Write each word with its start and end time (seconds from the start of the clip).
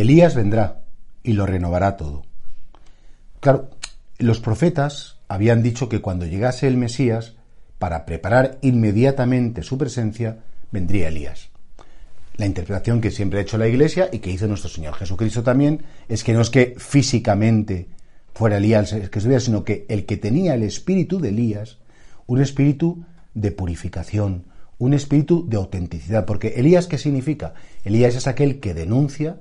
Elías 0.00 0.34
vendrá 0.34 0.82
y 1.22 1.32
lo 1.32 1.46
renovará 1.46 1.96
todo. 1.96 2.24
Claro, 3.40 3.70
los 4.18 4.40
profetas 4.40 5.16
habían 5.28 5.62
dicho 5.62 5.88
que 5.88 6.00
cuando 6.00 6.26
llegase 6.26 6.66
el 6.66 6.76
Mesías, 6.76 7.34
para 7.78 8.06
preparar 8.06 8.58
inmediatamente 8.62 9.62
su 9.62 9.76
presencia, 9.76 10.38
vendría 10.70 11.08
Elías. 11.08 11.48
La 12.36 12.46
interpretación 12.46 13.00
que 13.00 13.10
siempre 13.10 13.38
ha 13.38 13.42
hecho 13.42 13.58
la 13.58 13.68
Iglesia 13.68 14.08
y 14.12 14.18
que 14.18 14.30
hizo 14.30 14.46
nuestro 14.46 14.68
Señor 14.68 14.94
Jesucristo 14.94 15.42
también 15.42 15.82
es 16.08 16.22
que 16.22 16.34
no 16.34 16.42
es 16.42 16.50
que 16.50 16.74
físicamente 16.78 17.88
fuera 18.34 18.58
Elías 18.58 18.92
el 18.92 19.08
que 19.08 19.18
estuviera, 19.18 19.40
sino 19.40 19.64
que 19.64 19.86
el 19.88 20.04
que 20.04 20.18
tenía 20.18 20.54
el 20.54 20.62
espíritu 20.62 21.18
de 21.18 21.30
Elías, 21.30 21.78
un 22.26 22.42
espíritu 22.42 23.04
de 23.32 23.52
purificación, 23.52 24.44
un 24.78 24.92
espíritu 24.92 25.48
de 25.48 25.56
autenticidad. 25.56 26.26
Porque 26.26 26.48
Elías, 26.56 26.86
¿qué 26.86 26.98
significa? 26.98 27.54
Elías 27.84 28.14
es 28.14 28.26
aquel 28.26 28.60
que 28.60 28.74
denuncia 28.74 29.38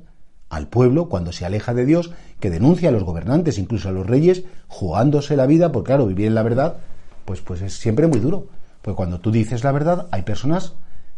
al 0.55 0.67
pueblo 0.67 1.09
cuando 1.09 1.31
se 1.31 1.45
aleja 1.45 1.73
de 1.73 1.85
Dios, 1.85 2.11
que 2.39 2.49
denuncia 2.49 2.89
a 2.89 2.91
los 2.91 3.03
gobernantes, 3.03 3.57
incluso 3.57 3.89
a 3.89 3.91
los 3.91 4.07
reyes, 4.07 4.43
jugándose 4.67 5.35
la 5.35 5.45
vida, 5.45 5.71
porque 5.71 5.87
claro, 5.87 6.07
vivir 6.07 6.27
en 6.27 6.35
la 6.35 6.43
verdad, 6.43 6.77
pues, 7.25 7.41
pues 7.41 7.61
es 7.61 7.73
siempre 7.73 8.07
muy 8.07 8.19
duro. 8.19 8.47
Porque 8.81 8.95
cuando 8.95 9.19
tú 9.19 9.31
dices 9.31 9.63
la 9.63 9.71
verdad, 9.71 10.07
hay 10.11 10.21
personas 10.21 10.73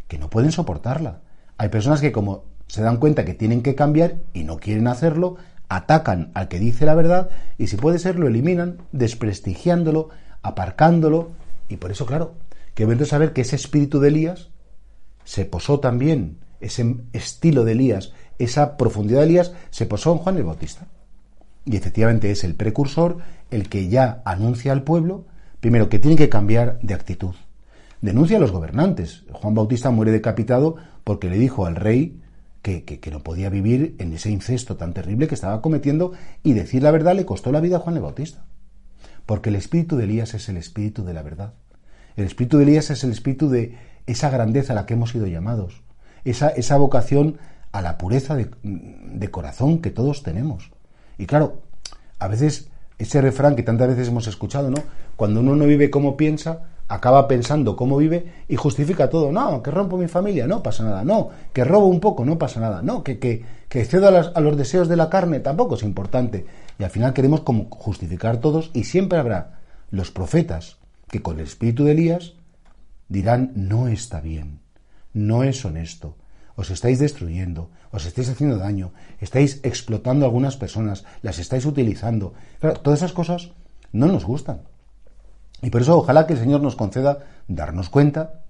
que 0.07 0.17
no 0.17 0.29
pueden 0.29 0.51
soportarla. 0.51 1.19
Hay 1.57 1.69
personas 1.69 2.01
que 2.01 2.11
como 2.11 2.45
se 2.67 2.81
dan 2.81 2.97
cuenta 2.97 3.25
que 3.25 3.33
tienen 3.33 3.61
que 3.61 3.75
cambiar 3.75 4.15
y 4.33 4.43
no 4.43 4.57
quieren 4.57 4.87
hacerlo, 4.87 5.37
atacan 5.69 6.31
al 6.33 6.47
que 6.47 6.59
dice 6.59 6.85
la 6.85 6.95
verdad 6.95 7.29
y 7.57 7.67
si 7.67 7.77
puede 7.77 7.99
ser 7.99 8.17
lo 8.17 8.27
eliminan, 8.27 8.77
desprestigiándolo, 8.91 10.09
aparcándolo. 10.41 11.29
Y 11.69 11.77
por 11.77 11.91
eso, 11.91 12.05
claro, 12.05 12.33
que 12.73 12.85
a 12.85 13.05
saber 13.05 13.33
que 13.33 13.41
ese 13.41 13.55
espíritu 13.55 13.99
de 13.99 14.07
Elías 14.07 14.49
se 15.25 15.45
posó 15.45 15.79
también, 15.79 16.37
ese 16.59 16.95
estilo 17.13 17.65
de 17.65 17.73
Elías, 17.73 18.13
esa 18.39 18.77
profundidad 18.77 19.19
de 19.19 19.25
Elías, 19.25 19.53
se 19.69 19.85
posó 19.85 20.11
en 20.13 20.19
Juan 20.19 20.37
el 20.37 20.43
Bautista. 20.43 20.87
Y 21.65 21.75
efectivamente 21.75 22.31
es 22.31 22.43
el 22.43 22.55
precursor 22.55 23.17
el 23.51 23.69
que 23.69 23.89
ya 23.89 24.21
anuncia 24.25 24.71
al 24.71 24.83
pueblo, 24.83 25.25
primero, 25.59 25.89
que 25.89 25.99
tiene 25.99 26.15
que 26.15 26.29
cambiar 26.29 26.79
de 26.81 26.93
actitud. 26.93 27.35
Denuncia 28.01 28.37
a 28.37 28.39
los 28.39 28.51
gobernantes. 28.51 29.23
Juan 29.31 29.55
Bautista 29.55 29.89
muere 29.89 30.11
decapitado 30.11 30.75
porque 31.03 31.29
le 31.29 31.37
dijo 31.37 31.65
al 31.65 31.75
rey 31.75 32.21
que, 32.61 32.83
que, 32.83 33.11
no 33.11 33.23
podía 33.23 33.49
vivir 33.49 33.95
en 33.99 34.13
ese 34.13 34.29
incesto 34.29 34.75
tan 34.75 34.93
terrible 34.93 35.27
que 35.27 35.35
estaba 35.35 35.61
cometiendo 35.61 36.11
y 36.43 36.53
decir 36.53 36.83
la 36.83 36.91
verdad 36.91 37.15
le 37.15 37.25
costó 37.25 37.51
la 37.51 37.61
vida 37.61 37.77
a 37.77 37.79
Juan 37.79 37.95
el 37.95 38.03
Bautista. 38.03 38.45
Porque 39.25 39.49
el 39.49 39.55
espíritu 39.55 39.97
de 39.97 40.05
Elías 40.05 40.33
es 40.33 40.47
el 40.49 40.57
espíritu 40.57 41.03
de 41.03 41.13
la 41.13 41.23
verdad. 41.23 41.53
El 42.15 42.25
espíritu 42.25 42.57
de 42.57 42.63
Elías 42.63 42.89
es 42.89 43.03
el 43.03 43.11
espíritu 43.11 43.49
de 43.49 43.77
esa 44.05 44.29
grandeza 44.29 44.73
a 44.73 44.75
la 44.75 44.85
que 44.85 44.93
hemos 44.93 45.11
sido 45.11 45.27
llamados, 45.27 45.83
esa, 46.23 46.49
esa 46.49 46.77
vocación 46.77 47.37
a 47.77 47.81
la 47.83 47.95
pureza 47.95 48.35
de, 48.35 49.29
corazón 49.29 49.77
que 49.83 49.91
todos 49.91 50.23
tenemos. 50.23 50.71
Y 51.19 51.27
claro, 51.27 51.61
a 52.17 52.27
veces 52.27 52.69
ese 52.97 53.21
refrán 53.21 53.55
que 53.55 53.61
tantas 53.61 53.89
veces 53.89 54.07
hemos 54.07 54.25
escuchado, 54.25 54.71
¿no? 54.71 54.81
Cuando 55.15 55.41
uno 55.41 55.55
no 55.55 55.65
vive 55.65 55.91
como 55.91 56.17
piensa, 56.17 56.63
acaba 56.87 57.27
pensando 57.27 57.75
cómo 57.75 57.97
vive 57.97 58.33
y 58.47 58.55
justifica 58.55 59.11
todo. 59.11 59.31
No, 59.31 59.61
que 59.61 59.69
rompo 59.69 59.95
mi 59.95 60.07
familia, 60.07 60.47
no 60.47 60.63
pasa 60.63 60.85
nada. 60.85 61.03
No, 61.03 61.29
que 61.53 61.63
robo 61.63 61.85
un 61.85 61.99
poco, 61.99 62.25
no 62.25 62.39
pasa 62.39 62.59
nada. 62.59 62.81
No, 62.81 63.03
que, 63.03 63.19
que, 63.19 63.45
que 63.69 63.85
cedo 63.85 64.07
a, 64.07 64.21
a, 64.21 64.41
los 64.41 64.57
deseos 64.57 64.87
de 64.87 64.95
la 64.95 65.11
carne, 65.11 65.39
tampoco 65.39 65.75
es 65.75 65.83
importante. 65.83 66.47
Y 66.79 66.83
al 66.83 66.89
final 66.89 67.13
queremos 67.13 67.41
como 67.41 67.67
justificar 67.69 68.37
todos 68.37 68.71
y 68.73 68.85
siempre 68.85 69.19
habrá 69.19 69.59
los 69.91 70.09
profetas 70.09 70.77
que 71.11 71.21
con 71.21 71.39
el 71.39 71.45
espíritu 71.45 71.83
de 71.83 71.91
Elías 71.91 72.33
dirán 73.07 73.51
no 73.53 73.87
está 73.87 74.19
bien, 74.19 74.61
no 75.13 75.43
es 75.43 75.63
honesto, 75.63 76.15
os 76.57 76.73
estáis 76.73 76.97
destruyendo, 76.97 77.69
os 77.93 78.09
estáis 78.09 78.27
haciendo 78.29 78.57
daño, 78.57 78.91
estáis 79.21 79.61
explotando 79.61 80.25
a 80.25 80.27
algunas 80.27 80.57
personas, 80.57 81.05
las 81.21 81.37
estáis 81.37 81.65
utilizando. 81.65 82.33
todas 82.59 82.99
esas 82.99 83.13
cosas 83.13 83.53
no 83.93 84.07
nos 84.07 84.25
gustan. 84.25 84.61
Y 85.61 85.69
por 85.69 85.81
eso 85.81 85.97
ojalá 85.97 86.25
que 86.25 86.33
el 86.33 86.39
Señor 86.39 86.61
nos 86.61 86.75
conceda 86.75 87.19
darnos 87.47 87.89
cuenta 87.89 88.41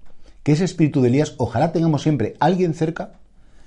que 0.42 0.52
ese 0.52 0.64
espíritu 0.64 1.02
de 1.02 1.08
Elías, 1.08 1.34
ojalá 1.36 1.70
tengamos 1.70 2.02
siempre 2.02 2.34
alguien 2.40 2.72
cerca 2.72 3.12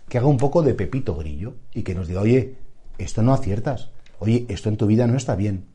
que 0.09 0.17
haga 0.17 0.27
un 0.27 0.37
poco 0.37 0.63
de 0.63 0.73
pepito 0.73 1.15
grillo 1.15 1.55
y 1.73 1.83
que 1.83 1.93
nos 1.93 2.07
diga, 2.07 2.21
oye, 2.21 2.57
esto 2.97 3.21
no 3.21 3.33
aciertas, 3.33 3.91
oye, 4.19 4.45
esto 4.49 4.69
en 4.69 4.77
tu 4.77 4.87
vida 4.87 5.05
no 5.05 5.17
está 5.17 5.35
bien. 5.35 5.65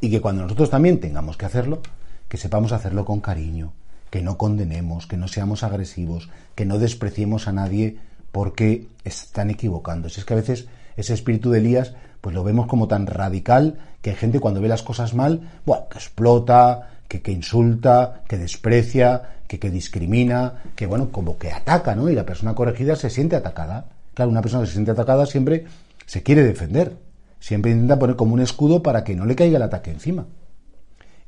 Y 0.00 0.10
que 0.10 0.20
cuando 0.20 0.42
nosotros 0.42 0.70
también 0.70 1.00
tengamos 1.00 1.36
que 1.36 1.46
hacerlo, 1.46 1.82
que 2.28 2.38
sepamos 2.38 2.72
hacerlo 2.72 3.04
con 3.04 3.20
cariño, 3.20 3.74
que 4.10 4.22
no 4.22 4.38
condenemos, 4.38 5.06
que 5.06 5.16
no 5.16 5.28
seamos 5.28 5.62
agresivos, 5.62 6.28
que 6.54 6.66
no 6.66 6.78
despreciemos 6.78 7.48
a 7.48 7.52
nadie 7.52 7.98
porque 8.32 8.88
están 9.04 9.50
equivocándose. 9.50 10.20
Es 10.20 10.26
que 10.26 10.34
a 10.34 10.36
veces 10.36 10.66
ese 10.96 11.14
espíritu 11.14 11.50
de 11.50 11.58
Elías, 11.58 11.94
pues 12.20 12.34
lo 12.34 12.44
vemos 12.44 12.66
como 12.66 12.88
tan 12.88 13.06
radical 13.06 13.78
que 14.02 14.10
hay 14.10 14.16
gente 14.16 14.40
cuando 14.40 14.60
ve 14.60 14.68
las 14.68 14.82
cosas 14.82 15.14
mal, 15.14 15.40
bueno, 15.64 15.88
que 15.90 15.98
explota, 15.98 16.90
que, 17.08 17.22
que 17.22 17.32
insulta, 17.32 18.22
que 18.28 18.38
desprecia, 18.38 19.36
que, 19.46 19.58
que 19.58 19.70
discrimina, 19.70 20.62
que 20.74 20.86
bueno, 20.86 21.10
como 21.10 21.38
que 21.38 21.52
ataca, 21.52 21.94
¿no? 21.94 22.08
Y 22.08 22.14
la 22.14 22.26
persona 22.26 22.54
corregida 22.54 22.96
se 22.96 23.10
siente 23.10 23.36
atacada. 23.36 23.86
Claro, 24.14 24.30
una 24.30 24.42
persona 24.42 24.62
que 24.62 24.68
se 24.68 24.74
siente 24.74 24.90
atacada 24.92 25.26
siempre 25.26 25.66
se 26.06 26.22
quiere 26.22 26.42
defender, 26.42 26.96
siempre 27.40 27.72
intenta 27.72 27.98
poner 27.98 28.16
como 28.16 28.34
un 28.34 28.40
escudo 28.40 28.82
para 28.82 29.04
que 29.04 29.14
no 29.14 29.26
le 29.26 29.36
caiga 29.36 29.56
el 29.56 29.62
ataque 29.62 29.90
encima. 29.90 30.26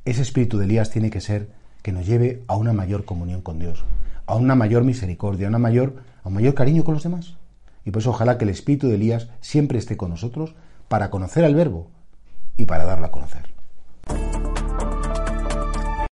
Ese 0.05 0.23
espíritu 0.23 0.59
de 0.59 0.65
Elías 0.65 0.91
tiene 0.91 1.11
que 1.11 1.21
ser 1.21 1.49
que 1.83 1.93
nos 1.93 2.07
lleve 2.07 2.43
a 2.47 2.57
una 2.57 2.73
mayor 2.73 3.05
comunión 3.05 3.41
con 3.41 3.59
Dios, 3.59 3.85
a 4.27 4.35
una 4.37 4.55
mayor 4.55 4.85
misericordia, 4.85 5.47
a, 5.47 5.51
una 5.51 5.59
mayor, 5.59 5.97
a 6.23 6.29
un 6.29 6.35
mayor 6.35 6.55
cariño 6.55 6.85
con 6.85 6.95
los 6.95 7.03
demás. 7.03 7.35
Y 7.85 7.91
pues 7.91 8.07
ojalá 8.07 8.39
que 8.39 8.45
el 8.45 8.51
espíritu 8.51 8.89
de 8.89 8.97
Elías 8.97 9.29
siempre 9.41 9.79
esté 9.79 9.97
con 9.97 10.11
nosotros 10.11 10.55
para 10.89 11.11
conocer 11.11 11.45
al 11.45 11.55
Verbo 11.55 11.89
y 12.57 12.65
para 12.65 12.85
darlo 12.85 13.07
a 13.07 13.11
conocer. 13.11 13.58